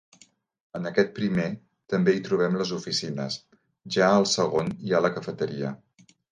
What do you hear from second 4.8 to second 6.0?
hi ha la cafeteria.